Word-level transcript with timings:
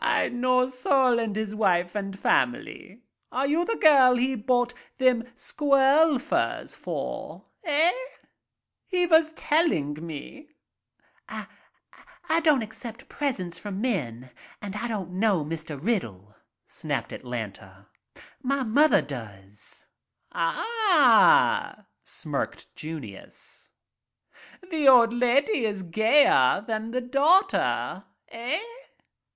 I 0.00 0.28
know 0.30 0.68
Sol 0.68 1.20
and 1.20 1.36
his 1.36 1.54
wife 1.54 1.94
and 1.94 2.18
family. 2.18 3.02
Are 3.30 3.46
you 3.46 3.64
the 3.64 3.76
girl 3.76 4.16
he 4.16 4.34
bought 4.34 4.74
them 4.98 5.22
squirrel 5.36 6.18
furs 6.18 6.74
for, 6.74 7.44
eh? 7.62 7.92
He 8.88 9.04
vas 9.06 9.30
telling 9.36 10.04
me." 10.04 10.48
"I— 11.28 11.46
I 12.28 12.40
don't 12.40 12.64
accept 12.64 13.08
presents 13.08 13.60
from 13.60 13.80
men 13.80 14.32
and 14.60 14.74
I 14.74 14.88
don't 14.88 15.12
know 15.12 15.44
Mr. 15.44 15.78
Riddle," 15.80 16.34
snapped 16.66 17.12
Atlanta. 17.12 17.86
"My 18.42 18.64
mother 18.64 19.00
does." 19.02 19.86
"Ah," 20.32 21.86
smirked 22.02 22.74
Junius, 22.74 23.70
"the 24.68 24.88
old 24.88 25.12
lady 25.12 25.64
is 25.64 25.84
gayer 25.84 26.64
than 26.66 26.90
the 26.90 27.00
daughter, 27.00 28.02
eh?" 28.30 28.58